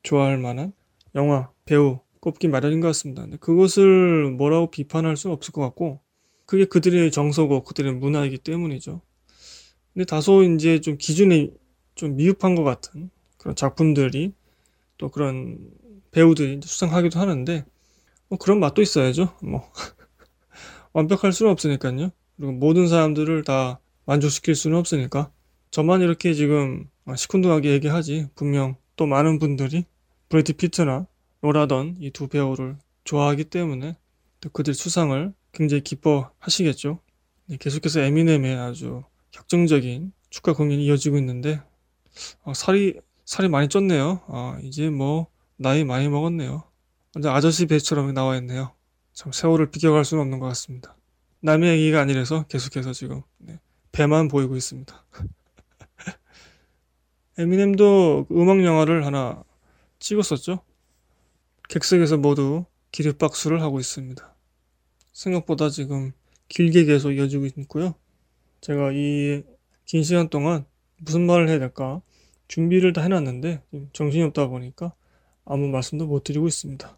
[0.03, 0.71] 좋아할 만한
[1.15, 3.27] 영화, 배우 꼽기 마련인 것 같습니다.
[3.41, 5.99] 그것을 뭐라고 비판할 수는 없을 것 같고
[6.45, 9.01] 그게 그들의 정서고 그들의 문화이기 때문이죠.
[9.93, 11.51] 근데 다소 이제 좀 기준이
[11.95, 14.33] 좀 미흡한 것 같은 그런 작품들이
[14.97, 15.69] 또 그런
[16.11, 17.65] 배우들이 수상하기도 하는데
[18.29, 19.35] 뭐 그런 맛도 있어야죠.
[19.43, 19.69] 뭐
[20.93, 22.11] 완벽할 수는 없으니까요.
[22.37, 25.29] 그리고 모든 사람들을 다 만족시킬 수는 없으니까
[25.71, 29.83] 저만 이렇게 지금 시큰둥하게 얘기하지 분명 또 많은 분들이
[30.29, 31.05] 브래드 피트나
[31.43, 33.97] 로라던 이 두 배우를 좋아하기 때문에
[34.39, 36.99] 또 그들 수상을 굉장히 기뻐하시겠죠.
[37.47, 39.03] 네, 계속해서 에미넴의 아주
[39.33, 41.61] 혁정적인 축하 공연이 이어지고 있는데
[42.43, 44.21] 어, 살이 살이 많이 쪘네요.
[44.27, 45.27] 아, 이제 뭐
[45.57, 46.63] 나이 많이 먹었네요.
[47.13, 48.73] 완전 아저씨 배처럼 나와 있네요.
[49.11, 50.95] 참 세월을 비껴갈 수는 없는 것 같습니다.
[51.41, 53.59] 남의 얘기가 아니라서 계속해서 지금 네,
[53.91, 55.05] 배만 보이고 있습니다.
[57.37, 59.43] 에미넴도 음악 영화를 하나
[59.99, 60.63] 찍었었죠.
[61.69, 64.35] 객석에서 모두 기립박수를 하고 있습니다.
[65.13, 66.11] 생각보다 지금
[66.49, 67.95] 길게 계속 이어지고 있고요.
[68.61, 69.43] 제가 이
[69.85, 70.65] 긴 시간 동안
[70.97, 72.01] 무슨 말을 해야 될까
[72.47, 73.61] 준비를 다 해놨는데
[73.93, 74.93] 정신이 없다 보니까
[75.45, 76.97] 아무 말씀도 못 드리고 있습니다.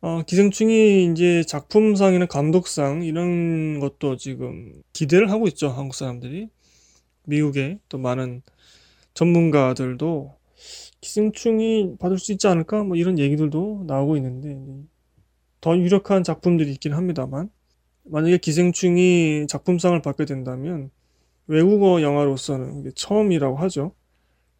[0.00, 5.68] 어, 기생충이 이제 작품상이나 감독상 이런 것도 지금 기대를 하고 있죠.
[5.68, 6.48] 한국 사람들이.
[7.24, 8.42] 미국의 또 많은
[9.14, 10.36] 전문가들도
[11.02, 12.84] 기생충이 받을 수 있지 않을까?
[12.84, 14.86] 뭐 이런 얘기들도 나오고 있는데
[15.60, 17.50] 더 유력한 작품들이 있긴 합니다만
[18.04, 20.90] 만약에 기생충이 작품상을 받게 된다면
[21.48, 23.94] 외국어 영화로서는 처음이라고 하죠.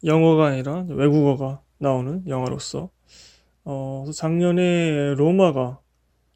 [0.05, 2.91] 영어가 아니라 외국어가 나오는 영화로서
[3.65, 5.81] 어, 작년에 로마가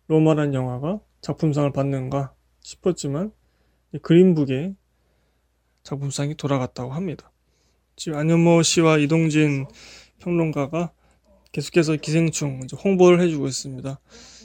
[0.06, 3.32] 로마란 영화가 작품상을 받는가 싶었지만
[4.02, 4.76] 그린북의
[5.82, 7.32] 작품상이 돌아갔다고 합니다.
[7.96, 9.66] 지금 안현모 씨와 이동진
[10.20, 10.92] 평론가가
[11.52, 13.98] 계속해서 기생충 홍보를 해주고 있습니다.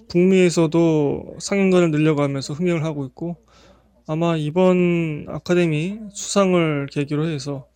[0.10, 3.38] 북미에서도 상영관을 늘려가면서 흥행을 하고 있고
[4.08, 7.68] 아마 이번 아카데미 수상을 계기로 해서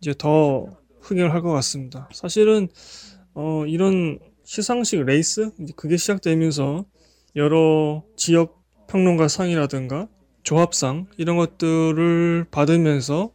[0.00, 0.66] 이제 더
[1.00, 2.08] 흥행을 할 것 같습니다.
[2.12, 2.68] 사실은
[3.34, 6.84] 어, 이런 시상식 레이스 그게 시작되면서
[7.36, 10.08] 여러 지역 평론가 상이라든가
[10.42, 13.32] 조합상 이런 것들을 받으면서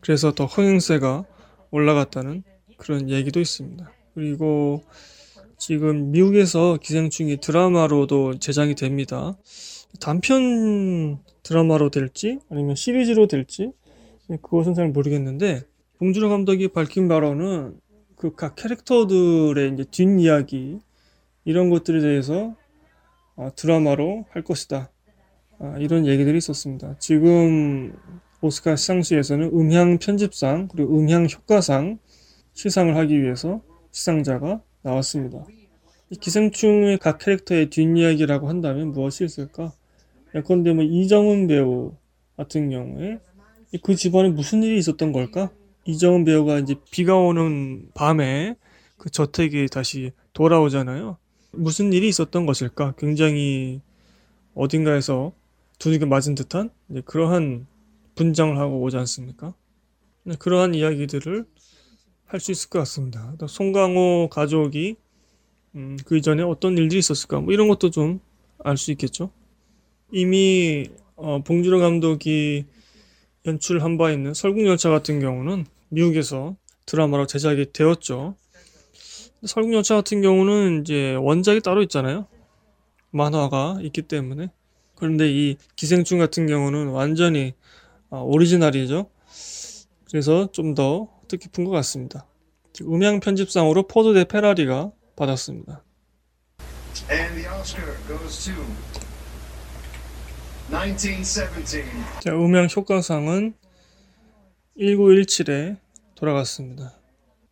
[0.00, 1.24] 그래서 더 흥행세가
[1.70, 2.42] 올라갔다는
[2.76, 3.90] 그런 얘기도 있습니다.
[4.14, 4.82] 그리고
[5.58, 9.36] 지금 미국에서 기생충이 드라마로도 제작이 됩니다.
[10.00, 13.72] 단편 드라마로 될지 아니면 시리즈로 될지
[14.42, 15.62] 그것은 잘 모르겠는데
[15.98, 17.78] 봉준호 감독이 밝힌 바로는
[18.16, 20.80] 그 각 캐릭터들의 이제 뒷이야기
[21.44, 22.56] 이런 것들에 대해서
[23.36, 24.90] 어, 드라마로 할 것이다.
[25.58, 26.96] 아, 이런 얘기들이 있었습니다.
[26.98, 27.94] 지금
[28.40, 31.98] 오스카 시상식에서는 음향 편집상 그리고 음향 효과상
[32.56, 35.44] 시상을 하기 위해서 시상자가 나왔습니다.
[36.08, 39.72] 이 기생충의 각 캐릭터의 뒷이야기라고 한다면 무엇이 있을까?
[40.34, 41.94] 예컨대 뭐 이정은 배우
[42.36, 43.20] 같은 경우에
[43.82, 45.50] 그 집안에 무슨 일이 있었던 걸까?
[45.84, 48.56] 이정은 배우가 이제 비가 오는 밤에
[48.96, 51.18] 그 저택에 다시 돌아오잖아요.
[51.52, 52.94] 무슨 일이 있었던 것일까?
[52.96, 53.82] 굉장히
[54.54, 55.32] 어딘가에서
[55.78, 56.70] 두들겨 맞은 듯한
[57.04, 57.66] 그러한
[58.14, 59.54] 분장을 하고 오지 않습니까?
[60.22, 61.44] 네, 그러한 이야기들을
[62.26, 63.34] 할 수 있을 것 같습니다.
[63.38, 64.96] 또 송강호 가족이
[65.76, 67.40] 음, 그 이전에 어떤 일들이 있었을까?
[67.40, 68.20] 뭐 이런 것도 좀
[68.64, 69.30] 알 수 있겠죠.
[70.10, 72.64] 이미 어, 봉준호 감독이
[73.46, 78.34] 연출한 바 있는 설국열차 같은 경우는 미국에서 드라마로 제작이 되었죠.
[79.44, 82.26] 설국열차 같은 경우는 이제 원작이 따로 있잖아요.
[83.10, 84.50] 만화가 있기 때문에.
[84.96, 87.54] 그런데 이 기생충 같은 경우는 완전히
[88.10, 89.08] 어, 오리지널이죠.
[90.10, 92.26] 그래서 좀더 뜻깊은 것 같습니다.
[92.82, 95.82] 음향 편집상으로 포드 대 페라리가 받았습니다.
[97.10, 98.54] And the Oscar goes to
[100.70, 101.84] 1917.
[102.20, 103.54] 자, 음향 효과상은
[104.78, 105.76] 1917에
[106.14, 106.92] 돌아갔습니다.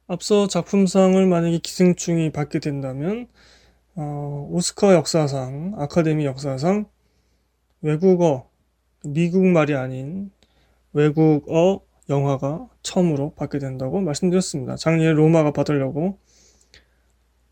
[0.06, 3.28] 앞서 작품상을 만약에 기생충이 받게 된다면
[3.94, 6.87] 어, 오스카 역사상, 아카데미 역사상
[7.80, 8.50] 외국어,
[9.04, 10.30] 미국 말이 아닌
[10.92, 14.76] 외국어 영화가 처음으로 받게 된다고 말씀드렸습니다.
[14.76, 16.18] 작년에 로마가 받으려고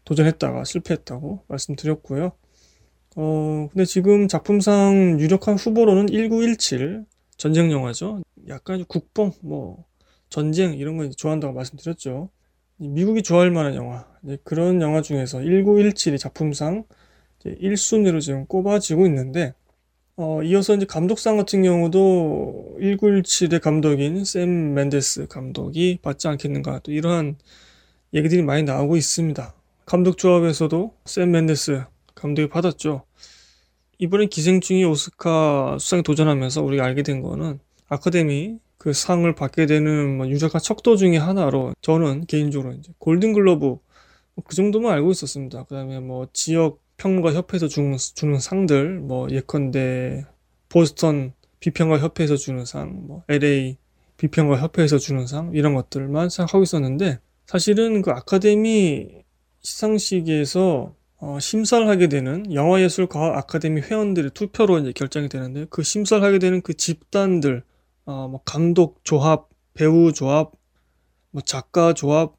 [0.04, 2.32] 도전했다가 실패했다고 말씀드렸고요.
[3.16, 7.04] 어, 근데 지금 작품상 유력한 후보로는 1917
[7.36, 8.22] 전쟁 영화죠.
[8.48, 9.84] 약간 국뽕, 뭐
[10.28, 12.30] 전쟁 이런 거 좋아한다고 말씀드렸죠.
[12.76, 14.06] 미국이 좋아할 만한 영화
[14.44, 16.84] 그런 영화 중에서 1917이 작품상
[17.44, 19.54] 1순위로 지금 꼽아지고 있는데
[20.16, 27.37] 어, 이어서 이제 감독상 같은 경우도 1917의 감독인 샘 맨데스 감독이 받지 않겠는가 또 이러한
[28.12, 29.55] 얘기들이 많이 나오고 있습니다.
[29.87, 33.05] 감독 조합에서도 샘 맨데스 감독이 받았죠.
[33.98, 40.29] 이번에 기생충이 오스카 수상에 도전하면서 우리가 알게 된 거는 아카데미 그 상을 받게 되는 뭐
[40.29, 43.79] 유력한 척도 중에 하나로 저는 개인적으로 이제 골든글러브
[44.35, 45.64] 뭐그 정도만 알고 있었습니다.
[45.64, 50.24] 그 다음에 뭐 지역 평론가 협회에서 주는, 주는 상들 뭐 예컨대
[50.68, 53.76] 보스턴 비평가 협회에서 주는 상, 뭐 LA
[54.16, 59.22] 비평가 협회에서 주는 상 이런 것들만 생각하고 있었는데 사실은 그 아카데미
[59.61, 66.40] 시상식에서 어, 심사를 하게 되는 영화예술과학 아카데미 회원들의 투표로 이제 결정이 되는데 그 심사를 하게
[66.40, 67.62] 되는 그 집단들
[68.05, 70.52] 어, 뭐 감독 조합, 배우 조합,
[71.31, 72.35] 뭐 작가 조합,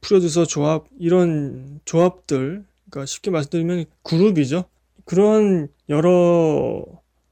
[0.00, 4.64] 프로듀서 조합 이런 조합들 그러니까 쉽게 말씀드리면 그룹이죠.
[5.06, 6.84] 그런 여러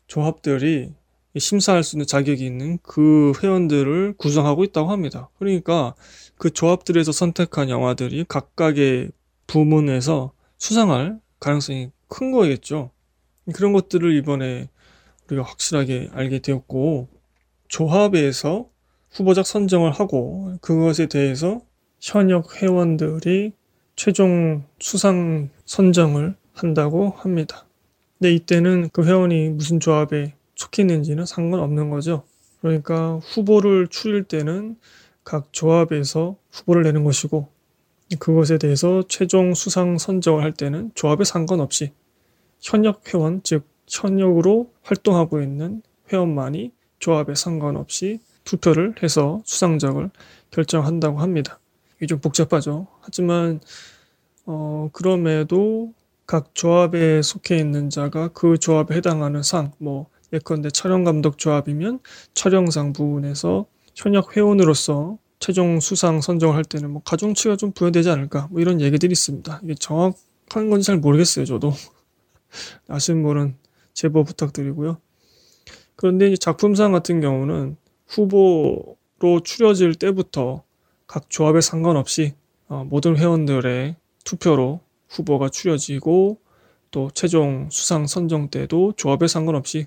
[0.06, 0.94] 조합들이
[1.38, 5.28] 심사할 수 있는 자격이 있는 그 회원들을 구성하고 있다고 합니다.
[5.38, 5.94] 그러니까
[6.36, 9.10] 그 조합들에서 선택한 영화들이 각각의
[9.46, 12.90] 부문에서 수상할 가능성이 큰 거겠죠.
[13.54, 14.68] 그런 것들을 이번에
[15.28, 17.08] 우리가 확실하게 알게 되었고
[17.68, 18.68] 조합에서
[19.12, 21.60] 후보작 선정을 하고 그것에 대해서
[22.00, 23.52] 현역 회원들이
[24.02, 27.66] 최종 수상 선정을 한다고 합니다.
[28.16, 32.22] 근데 이때는 그 회원이 무슨 조합에 속해 있는지는 상관없는 거죠.
[32.62, 34.78] 그러니까 후보를 추릴 때는
[35.22, 37.48] 각 조합에서 후보를 내는 것이고
[38.18, 41.92] 그것에 대해서 최종 수상 선정을 할 때는 조합에 상관없이
[42.58, 50.08] 현역 회원, 즉 현역으로 활동하고 있는 회원만이 조합에 상관없이 투표를 해서 수상작을
[50.50, 51.60] 결정한다고 합니다.
[52.00, 52.86] 이게 좀 복잡하죠.
[53.02, 53.60] 하지만
[54.46, 55.92] 어, 그럼에도
[56.26, 62.00] 각 조합에 속해 있는 자가 그 조합에 해당하는 상, 뭐 예컨대 촬영 감독 조합이면
[62.34, 68.60] 촬영상 부분에서 현역 회원으로서 최종 수상 선정을 할 때는 뭐 가중치가 좀 부여되지 않을까 뭐
[68.60, 69.60] 이런 얘기들이 있습니다.
[69.64, 71.44] 이게 정확한 건지 잘 모르겠어요.
[71.44, 71.72] 저도
[72.88, 73.56] 아시는 분은
[73.92, 74.98] 제보 부탁드리고요.
[75.96, 80.62] 그런데 이제 작품상 같은 경우는 후보로 추려질 때부터
[81.10, 82.34] 각 조합에 상관없이
[82.68, 86.38] 어, 모든 회원들의 투표로 후보가 추려지고
[86.92, 89.86] 또 최종 수상 선정 때도 조합에 상관없이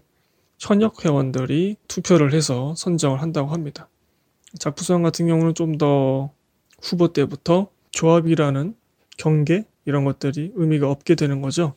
[0.60, 3.88] 현역 회원들이 투표를 해서 선정을 한다고 합니다.
[4.60, 6.30] 작품상 같은 경우는 좀 더
[6.82, 8.76] 후보 때부터 조합이라는
[9.18, 11.74] 경계 이런 것들이 의미가 없게 되는 거죠.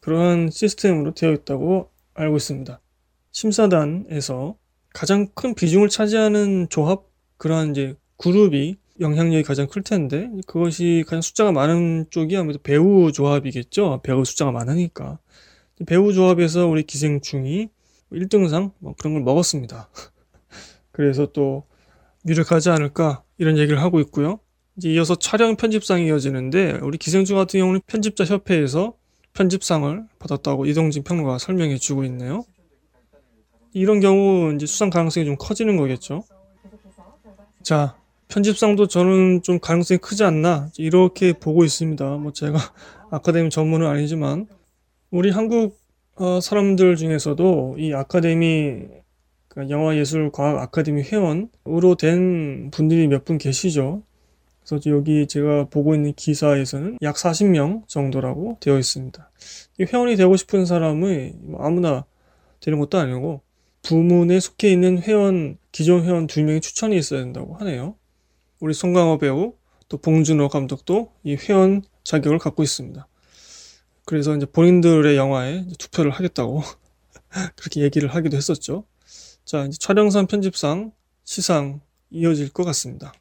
[0.00, 2.80] 그러한 시스템으로 되어 있다고 알고 있습니다.
[3.32, 4.56] 심사단에서
[4.94, 7.02] 가장 큰 비중을 차지하는 조합
[7.36, 14.00] 그러한 이제 그룹이 영향력이 가장 클 텐데 그것이 가장 숫자가 많은 쪽이 아무래도 배우 조합이겠죠.
[14.02, 15.18] 배우 숫자가 많으니까
[15.86, 17.68] 배우 조합에서 우리 기생충이
[18.12, 19.88] 1등상 뭐 그런 걸 먹었습니다.
[20.90, 21.64] 그래서 또
[22.26, 24.40] 유력하지 않을까 이런 얘기를 하고 있고요.
[24.76, 28.94] 이제 이어서 촬영 편집상이 이어지는데 우리 기생충 같은 경우는 편집자 협회에서
[29.34, 32.44] 편집상을 받았다고 이동진 평론가가 설명해 주고 있네요.
[33.72, 36.24] 이런 경우 이제 수상 가능성이 좀 커지는 거겠죠.
[37.62, 37.97] 자,
[38.28, 42.16] 편집상도 저는 좀 가능성이 크지 않나 이렇게 보고 있습니다.
[42.18, 42.58] 뭐 제가
[43.10, 44.46] 아카데미 전문은 아니지만
[45.10, 45.78] 우리 한국
[46.16, 48.82] 어, 사람들 중에서도 이 아카데미
[49.48, 54.02] 그러니까 영화예술과학 아카데미 회원으로 된 분들이 몇 분 계시죠.
[54.66, 59.30] 그래서 여기 제가 보고 있는 기사에서는 약 40명 정도라고 되어 있습니다.
[59.80, 62.04] 이 회원이 되고 싶은 사람이 뭐 아무나
[62.60, 63.40] 되는 것도 아니고
[63.82, 67.94] 부문에 속해 있는 회원 기존 회원 두 명이 추천이 있어야 된다고 하네요.
[68.60, 69.54] 우리 송강호 배우
[69.88, 73.06] 또 봉준호 감독도 이 회원 자격을 갖고 있습니다.
[74.04, 76.62] 그래서 이제 본인들의 영화에 투표를 하겠다고
[77.56, 78.84] 그렇게 얘기를 하기도 했었죠.
[79.44, 80.92] 자, 이제 촬영상, 편집상,
[81.24, 83.12] 시상 이어질 것 같습니다.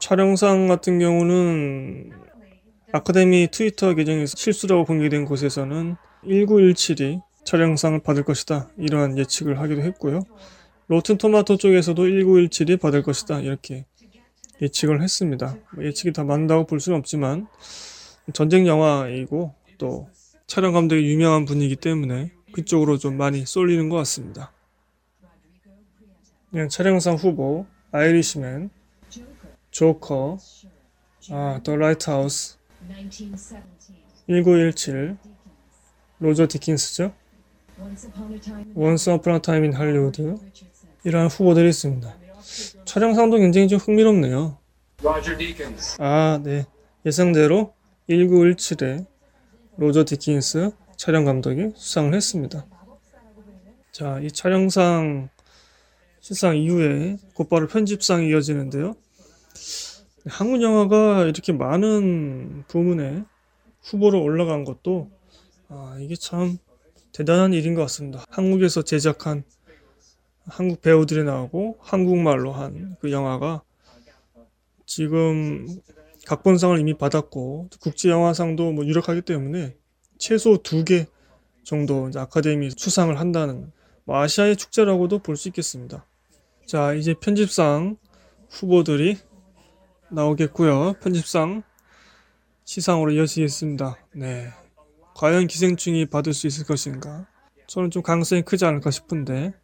[0.00, 2.10] 촬영상 같은 경우는
[2.92, 8.68] 아카데미 트위터 계정에서 실수라고 공개된 곳에서는 1917이 촬영상을 받을 것이다.
[8.76, 10.20] 이러한 예측을 하기도 했고요.
[10.88, 13.40] 로튼 토마토 쪽에서도 1917이 받을 것이다.
[13.40, 13.86] 이렇게
[14.62, 15.56] 예측을 했습니다.
[15.74, 17.48] 뭐 예측이 다 맞는다고 볼 수는 없지만
[18.32, 20.08] 전쟁 영화이고 또
[20.46, 24.52] 촬영 감독이 유명한 분이기 때문에 그쪽으로 좀 많이 쏠리는 것 같습니다.
[26.50, 28.70] 그냥 촬영상 후보 Irishman,
[29.70, 30.38] Joker,
[31.30, 32.58] 아, The Lighthouse,
[34.26, 35.16] 1917,
[36.20, 37.14] 로저 디킨스죠.
[38.74, 40.36] Once Upon a Time in Hollywood
[41.04, 42.21] 이러한 후보들이 있습니다.
[42.84, 44.58] 촬영상도 굉장히 좀 흥미롭네요.
[46.00, 46.66] 아, 네.
[47.04, 47.74] 예상대로
[48.08, 49.06] 1917에
[49.76, 52.66] 로저 디킨스 촬영 감독이 수상을 했습니다.
[53.90, 55.28] 자, 이 촬영상
[56.20, 58.94] 시상 이후에 곧바로 편집상이 이어지는데요.
[60.26, 63.24] 한국 영화가 이렇게 많은 부문에
[63.82, 65.10] 후보로 올라간 것도
[65.68, 66.58] 아, 이게 참
[67.12, 68.24] 대단한 일인 것 같습니다.
[68.30, 69.42] 한국에서 제작한
[70.46, 73.62] 한국 배우들이 나오고 한국말로 한 그 영화가
[74.86, 75.66] 지금
[76.26, 79.76] 각본상을 이미 받았고 국제영화상도 뭐 유력하기 때문에
[80.18, 81.06] 최소 두 개
[81.64, 83.72] 정도 이제 아카데미 수상을 한다는
[84.04, 86.06] 뭐 아시아의 축제라고도 볼 수 있겠습니다.
[86.66, 87.96] 자 이제 편집상
[88.50, 89.18] 후보들이
[90.10, 90.94] 나오겠고요.
[91.00, 91.62] 편집상
[92.64, 93.96] 시상으로 이어지겠습니다.
[94.14, 94.48] 네,
[95.14, 97.26] 과연 기생충이 받을 수 있을 것인가?
[97.66, 99.54] 저는 좀 가능성이 크지 않을까 싶은데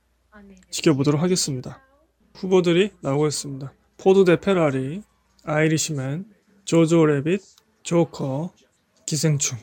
[0.70, 1.80] 지켜보도록 하겠습니다.
[2.34, 3.72] 후보들이 나오고 있습니다.
[3.96, 5.02] 포드 대 페라리,
[5.44, 6.26] Irishman,
[6.64, 7.42] 조조 래빗,
[7.82, 8.52] Joker,
[9.06, 9.58] 기생충.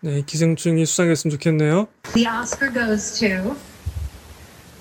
[0.00, 1.88] 네, 기생충이 수상했으면 좋겠네요.
[2.14, 3.54] The Oscar goes to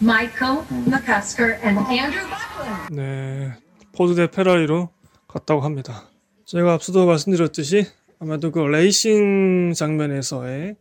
[0.01, 2.95] Michael McCusker and Andrew Buckland.
[2.95, 3.53] 네,
[3.93, 4.89] 포드 대 페라리로
[5.27, 6.09] 갔다고 합니다.
[6.45, 7.85] 제가 앞서도 말씀드렸듯이
[8.19, 10.75] 아마도 그 레이싱 장면에서의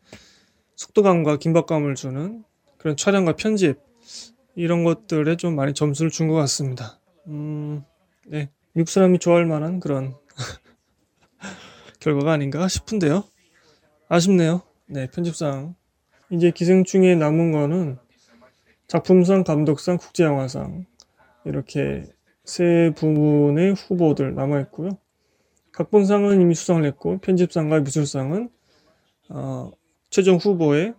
[0.76, 2.44] 속도감과 긴박감을 주는
[2.78, 3.78] 그런 촬영과 편집
[4.56, 7.00] 이런 것들에 좀 많이 점수를 준 것 같습니다.
[7.26, 7.82] 음,
[8.26, 8.50] 네.
[8.72, 10.14] 미국 사람이 좋아할 만한 그런
[12.00, 13.24] 결과가 아닌가 싶은데요.
[14.08, 14.62] 아쉽네요.
[14.86, 15.74] 네, 편집상.
[16.30, 17.98] 이제 기생충에 남은 거는
[18.86, 20.86] 작품상, 감독상, 국제영화상
[21.44, 22.04] 이렇게
[22.44, 24.98] 세 부분의 후보들 남아 있고요.
[25.72, 28.50] 각본상은 이미 수상을 했고 편집상과 미술상은
[29.30, 29.70] 어,
[30.10, 30.92] 최종 후보에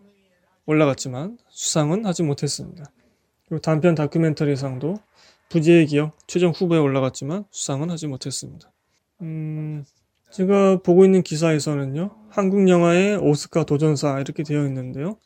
[0.65, 2.83] 올라갔지만 수상은 하지 못했습니다.
[3.47, 4.97] 그리고 단편 다큐멘터리상도
[5.49, 8.71] 부지의 기억 최종 후보에 올라갔지만 수상은 하지 못했습니다.
[9.21, 9.83] 음,
[10.31, 15.17] 제가 보고 있는 기사에서는요, 한국 영화의 오스카 도전사 이렇게 되어 있는데요.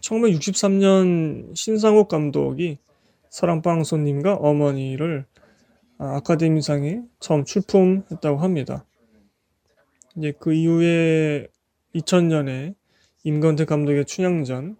[0.00, 2.78] 1963년 신상옥 감독이
[3.30, 5.26] 사랑방송님과 어머니를
[5.98, 8.84] 아, 아카데미상에 처음 출품했다고 합니다.
[10.16, 11.46] 이제 그 이후에
[11.94, 12.74] 2000년에
[13.24, 14.76] 임건태 감독의 춘향전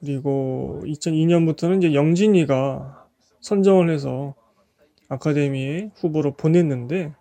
[0.00, 3.06] 그리고 2002년부터는 이제 영진이가
[3.40, 4.34] 선정을 해서
[5.08, 7.12] 아카데미에 후보로 보냈는데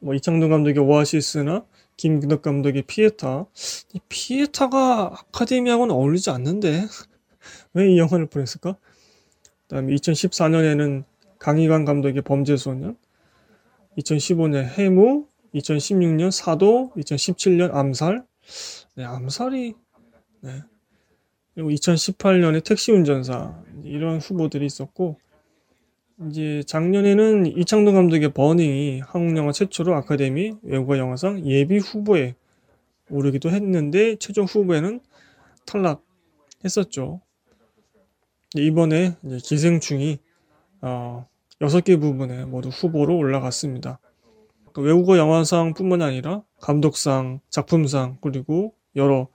[0.00, 1.64] 뭐 이창동 감독의 오아시스나
[1.96, 3.46] 김근덕 감독의 피에타
[3.94, 6.84] 이 피에타가 아카데미하고는 어울리지 않는데
[7.74, 8.76] 왜 이 영화를 보냈을까?
[9.62, 11.04] 그다음에 2014년에는
[11.38, 12.96] 강희관 감독의 범죄소년
[13.98, 18.24] 2015년 해무 2016년 사도 2017년 암살
[18.94, 19.74] 네, 암살이
[20.42, 20.62] 네.
[21.56, 25.18] 그리고 2018년에 택시 운전사 이런 후보들이 있었고
[26.28, 32.34] 이제 작년에는 이창동 감독의 버닝이 한국 영화 최초로 아카데미 외국어 영화상 예비 후보에
[33.08, 35.00] 오르기도 했는데 최종 후보에는
[35.64, 37.22] 탈락했었죠.
[38.54, 40.18] 이번에 기생충이
[40.82, 41.26] 어,
[41.62, 43.98] 6개 부분에 모두 후보로 올라갔습니다.
[44.74, 49.28] 그 외국어 영화상뿐만 아니라 감독상, 작품상 그리고 여러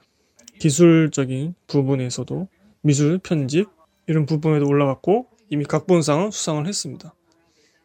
[0.61, 2.47] 기술적인 부분에서도
[2.81, 3.67] 미술, 편집
[4.05, 7.15] 이런 부분에도 올라갔고 이미 각본상은 수상을 했습니다.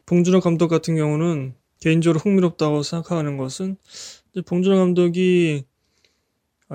[0.04, 3.78] 봉준호 감독 같은 경우는 개인적으로 흥미롭다고 생각하는 것은
[4.44, 5.64] 봉준호 감독이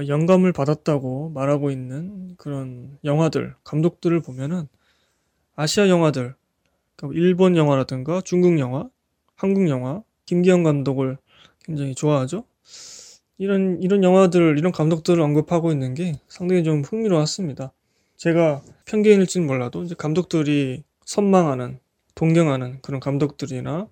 [0.08, 4.68] 영감을 받았다고 말하고 있는 그런 영화들, 감독들을 보면은
[5.56, 6.34] 아시아 영화들,
[6.96, 8.90] 그러니까 일본 영화라든가 중국 영화,
[9.36, 11.20] 한국 영화, 김기현 감독을
[11.64, 12.44] 굉장히 좋아하죠.
[13.42, 17.74] 이런 이런 영화들, 이런 감독들을 언급하고 있는 게 상당히 좀 흥미로웠습니다.
[18.16, 21.80] 제가 편견일지는 몰라도 이제 감독들이 선망하는,
[22.14, 23.88] 동경하는 그런 감독들이나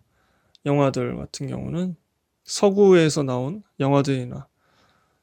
[0.68, 1.96] 영화들 같은 경우는
[2.44, 4.48] 서구에서 나온 영화들이나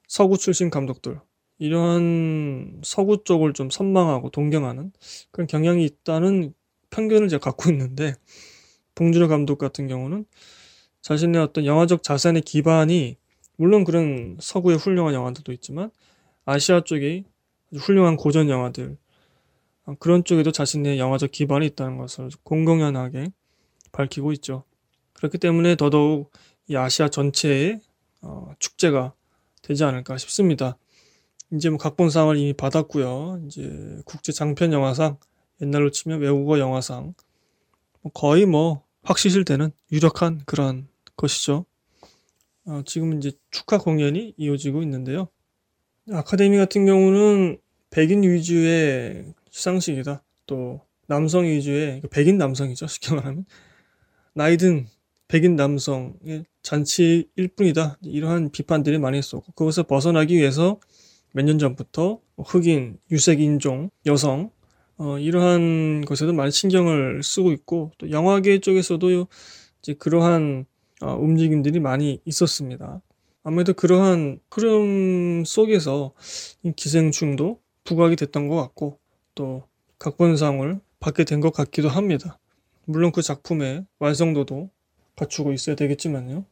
[0.09, 1.21] 서구 출신 감독들
[1.57, 4.91] 이러한 서구 쪽을 좀 선망하고 동경하는
[5.31, 6.53] 그런 경향이 있다는
[6.89, 8.15] 편견을 제가 갖고 있는데
[8.95, 10.25] 봉준호 감독 같은 경우는
[11.01, 13.15] 자신의 어떤 영화적 자산의 기반이
[13.57, 15.91] 물론 그런 서구의 훌륭한 영화들도 있지만
[16.45, 17.25] 아시아 쪽에
[17.75, 18.97] 훌륭한 고전 영화들
[19.99, 23.31] 그런 쪽에도 자신의 영화적 기반이 있다는 것을 공공연하게
[23.91, 24.63] 밝히고 있죠.
[25.13, 26.31] 그렇기 때문에 더더욱
[26.67, 27.81] 이 아시아 전체의
[28.21, 29.13] 어, 축제가
[29.61, 30.77] 되지 않을까 싶습니다.
[31.51, 33.43] 이제 뭐 각본상을 이미 받았고요.
[33.45, 35.17] 이제 국제 장편 영화상,
[35.61, 37.13] 옛날로 치면 외국어 영화상,
[38.01, 41.65] 뭐 거의 뭐 확실시되는 유력한 그런 것이죠.
[42.67, 45.29] 어, 지금 이제 축하 공연이 이어지고 있는데요.
[46.11, 50.23] 아카데미 같은 경우는 백인 위주의 시상식이다.
[50.45, 52.87] 또 남성 위주의 백인 남성이죠.
[52.87, 53.45] 쉽게 말하면
[54.33, 54.87] 나이든
[55.27, 57.97] 백인 남성의 잔치일 뿐이다.
[58.03, 60.79] 이러한 비판들이 많이 있었고 그것을 벗어나기 위해서
[61.33, 64.51] 몇 년 전부터 흑인, 유색 인종, 여성
[64.97, 69.27] 어, 이러한 것에도 많이 신경을 쓰고 있고 또 영화계 쪽에서도
[69.81, 73.01] 이제 그러한 어, 움직임들이 많이 있었습니다.
[73.43, 76.13] 아무래도 그러한 흐름 속에서
[76.75, 78.99] 기생충도 부각이 됐던 것 같고
[79.35, 79.63] 또
[79.99, 82.39] 각본상을 받게 된 것 같기도 합니다.
[82.85, 84.69] 물론 그 작품의 완성도도
[85.15, 86.45] 갖추고 있어야 되겠지만요.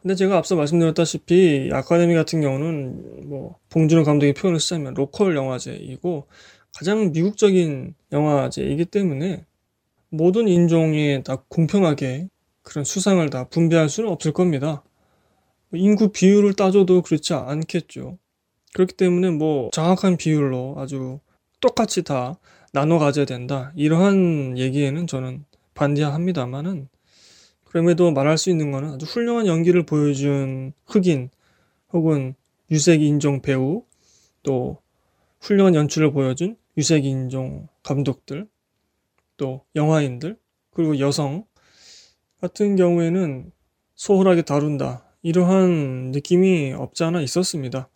[0.00, 6.26] 근데 제가 앞서 말씀드렸다시피 아카데미 같은 경우는 뭐 봉준호 감독의 표현을 쓰자면 로컬 영화제이고
[6.72, 9.44] 가장 미국적인 영화제이기 때문에
[10.08, 12.28] 모든 인종에 다 공평하게
[12.62, 14.82] 그런 수상을 다 분배할 수는 없을 겁니다.
[15.72, 18.18] 인구 비율을 따져도 그렇지 않겠죠.
[18.72, 21.20] 그렇기 때문에 뭐 정확한 비율로 아주
[21.60, 22.38] 똑같이 다
[22.72, 23.72] 나눠 가져야 된다.
[23.76, 25.44] 이러한 얘기에는 저는
[25.74, 26.88] 반대합니다만은
[27.64, 31.30] 그럼에도 말할 수 있는 거는 아주 훌륭한 연기를 보여준 흑인
[31.92, 32.34] 혹은
[32.70, 33.84] 유색 인종 배우
[34.42, 34.78] 또
[35.40, 38.48] 훌륭한 연출을 보여준 유색 인종 감독들
[39.36, 40.36] 또 영화인들
[40.72, 41.44] 그리고 여성
[42.40, 43.52] 같은 경우에는
[43.94, 47.88] 소홀하게 다룬다 이러한 느낌이 없지 않아 있었습니다.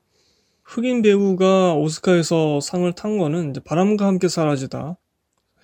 [0.64, 4.98] 흑인 배우가 오스카에서 상을 탄 거는 바람과 함께 사라지다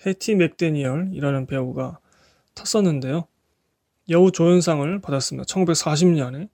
[0.07, 1.99] 해티 맥데니얼이라는 배우가
[2.55, 3.27] 탔었는데요.
[4.09, 5.45] 여우 조연상을 받았습니다.
[5.45, 6.49] 1940년에.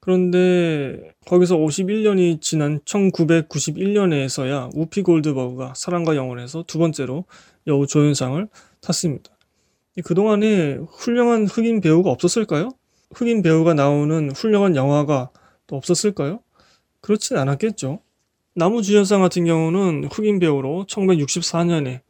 [0.00, 7.24] 그런데 거기서 51년이 지난 1991년에서야 우피 골드버그가 사랑과 영혼에서 두 번째로
[7.66, 8.46] 여우 조연상을
[8.80, 9.33] 탔습니다.
[10.02, 12.70] 그동안에 훌륭한 흑인 배우가 없었을까요?
[13.12, 15.30] 흑인 배우가 나오는 훌륭한 영화가
[15.66, 16.40] 또 없었을까요?
[17.00, 18.00] 그렇진 않았겠죠.
[18.54, 22.00] 나무주연상 같은 경우는 흑인 배우로 1964년에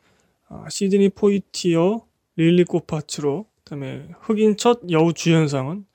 [0.48, 2.04] 아, 시드니 포이티어,
[2.36, 5.86] 릴리 코파츠로 그다음에 흑인 첫 여우 주연상은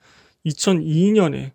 [0.46, 1.52] 2002년에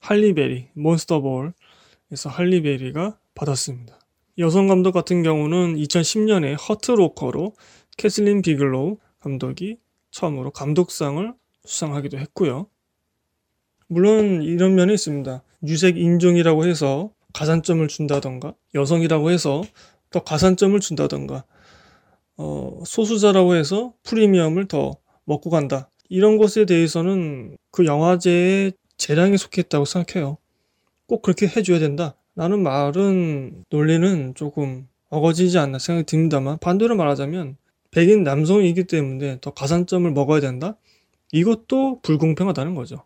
[0.00, 3.98] 할리베리 몬스터볼에서 할리베리가 받았습니다.
[4.38, 7.54] 여성 감독 같은 경우는 2010년에 Hurt Locker로
[7.96, 9.78] 캐슬린 비글로우 감독이
[10.10, 11.32] 처음으로 감독상을
[11.64, 12.66] 수상하기도 했고요.
[13.86, 15.42] 물론 이런 면이 있습니다.
[15.66, 19.62] 유색 인종이라고 해서 가산점을 준다던가 여성이라고 해서
[20.10, 21.44] 더 가산점을 준다던가
[22.36, 25.88] 어, 소수자라고 해서 프리미엄을 더 먹고 간다.
[26.08, 30.36] 이런 것에 대해서는 그 영화제의 재량에 속했다고 생각해요.
[31.06, 32.14] 꼭 그렇게 해줘야 된다.
[32.34, 37.56] 라는 말은 논리는 조금 어거지지 않나 생각이 듭니다만 반대로 말하자면
[37.92, 40.76] 백인 남성이기 때문에 더 가산점을 먹어야 된다?
[41.30, 43.04] 이것도 불공평하다는 거죠.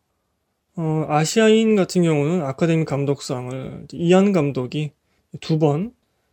[0.76, 4.92] 어, 아시아인 같은 경우는 아카데미 감독상을 이안 감독이
[5.40, 5.92] 두 번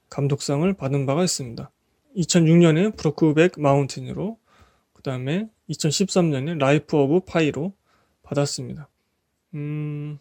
[0.09, 1.71] 감독상을 받은 바가 있습니다.
[2.15, 4.37] 2006년에 브로크백 마운틴으로
[4.93, 7.73] 그 다음에 2013년에 Life of Pi로
[8.21, 8.89] 받았습니다.
[9.55, 10.19] 음,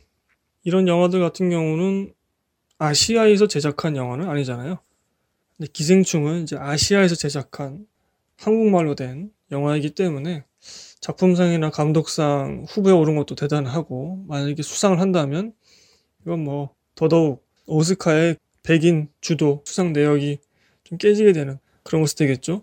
[0.65, 2.15] 이런 영화들 같은 경우는
[2.79, 4.79] 아시아에서 제작한 영화는 아니잖아요.
[5.57, 7.87] 근데 기생충은 이제 아시아에서 제작한
[8.39, 10.45] 한국말로 된 영화이기 때문에
[11.01, 15.53] 작품상이나 감독상 후보에 오른 것도 대단하고 만약에 수상을 한다면
[16.23, 20.39] 이건 뭐 더더욱 오스카의 백인 주도 수상 내역이
[20.85, 22.63] 좀 깨지게 되는 그런 것이 되겠죠.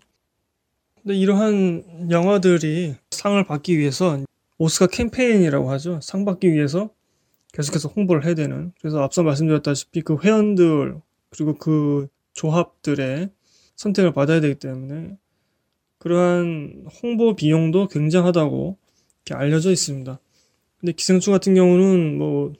[1.01, 4.19] 근데 이러한 영화들이 상을 받기 위해서
[4.57, 5.99] 오스카 캠페인이라고 하죠.
[6.01, 6.89] 상 받기 위해서
[7.53, 8.71] 계속해서 홍보를 해야 되는.
[8.79, 13.29] 그래서 앞서 말씀드렸다시피 그 회원들 그리고 그 조합들의
[13.75, 15.17] 선택을 받아야 되기 때문에
[15.99, 18.77] 그러한 홍보 비용도 굉장하다고
[19.25, 20.19] 이렇게 알려져 있습니다.
[20.79, 22.53] 근데 기생충 같은 경우는 뭐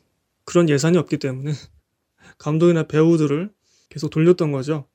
[0.46, 1.52] 그런 예산이 없기 때문에
[2.38, 3.50] 감독이나 배우들을
[3.90, 4.86] 계속 돌렸던 거죠.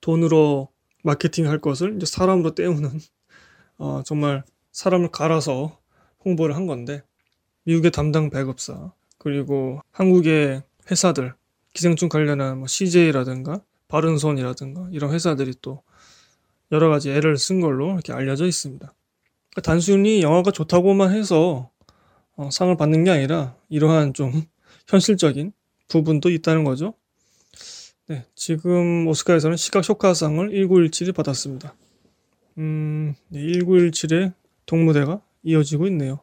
[0.00, 0.68] 돈으로
[1.02, 2.90] 마케팅 할 것을 이제 사람으로 때우는
[3.78, 5.78] 어, 정말 사람을 갈아서
[6.24, 7.02] 홍보를 한 건데
[7.64, 11.34] 미국의 담당 배급사 그리고 한국의 회사들
[11.72, 15.82] 기생충 관련한 뭐 CJ라든가 바른손이라든가 이런 회사들이 또
[16.72, 18.92] 여러 가지 애를 쓴 걸로 이렇게 알려져 있습니다.
[19.50, 21.70] 그러니까 단순히 영화가 좋다고만 해서
[22.36, 24.32] 어, 상을 받는 게 아니라 이러한 좀
[24.88, 25.52] 현실적인
[25.88, 26.94] 부분도 있다는 거죠.
[28.08, 31.74] 네, 지금 오스카에서는 시각 효과상을 1917이 받았습니다.
[32.58, 34.32] 음, 네, 1917의
[34.64, 36.20] 동무대가 이어지고 있네요.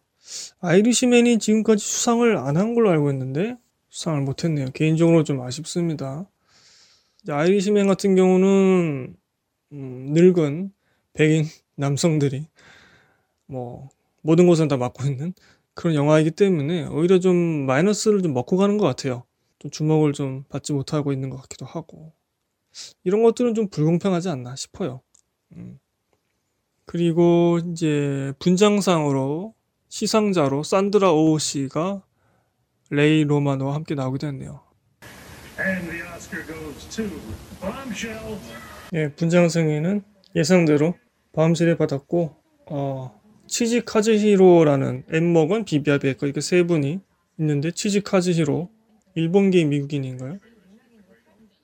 [0.62, 3.58] 아이리시맨이 지금까지 수상을 안 한 걸로 알고 있는데
[3.90, 4.68] 수상을 못했네요.
[4.74, 6.26] 개인적으로 좀 아쉽습니다.
[7.28, 9.16] 아이리시맨 같은 경우는
[9.74, 10.72] 음, 늙은
[11.14, 11.46] 백인
[11.76, 12.48] 남성들이
[13.48, 13.90] 뭐
[14.22, 15.34] 모든 것을 다 맡고 있는
[15.74, 19.24] 그런 영화이기 때문에 오히려 좀 마이너스를 좀 먹고 가는 것 같아요.
[19.60, 22.14] 좀 주목을 좀 받지 못하고 있는 것 같기도 하고
[23.04, 25.02] 이런 것들은 좀 불공평하지 않나 싶어요.
[25.56, 25.80] 음.
[26.86, 29.56] 그리고 이제 분장상으로
[29.90, 32.04] 시상자로 산드라 오우 씨가
[32.90, 34.62] 레이 로마노와 함께 나오게 됐네요.
[38.94, 40.04] 예, 분장승에는
[40.36, 40.96] 예상대로
[41.34, 42.36] 밤실을 받았고
[42.68, 47.00] 어, 치지 카즈히로라는 엠먹은 비비아 베이커 이렇게 세 분이
[47.40, 48.70] 있는데 치지 카즈히로
[49.16, 50.38] 일본계 미국인인가요?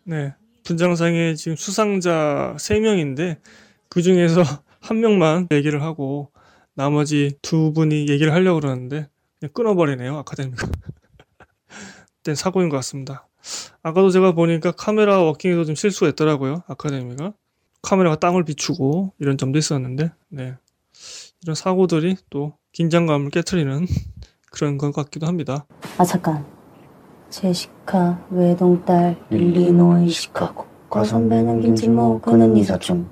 [0.06, 3.40] 네, 분장상에 지금 수상자 3명인데
[3.90, 4.42] 그 중에서
[4.82, 6.32] 한 명만 얘기를 하고
[6.74, 9.08] 나머지 두 분이 얘기를 하려고 그러는데
[9.40, 10.68] 그냥 끊어버리네요 아카데미가.
[12.18, 13.29] 그땐 사고인 것 같습니다.
[13.84, 16.64] 아까도 제가 보니까 카메라 워킹에도 좀 실수가 있더라고요.
[16.68, 17.34] 아카데미가.
[17.82, 20.56] 카메라가 땅을 비추고 이런 점도 있었는데, 네.
[21.44, 23.86] 이런 사고들이 또 긴장감을 깨트리는
[24.52, 25.66] 그런 것 같기도 합니다.
[25.98, 26.46] 아 잠깐
[27.30, 33.08] 제시카 외동딸 일리노이 시카고 과선배는 김진모 그는 이사중